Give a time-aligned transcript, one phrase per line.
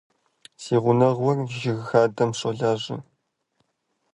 [0.61, 2.97] Си гъунэгъур жыг хадэм щолажьэ.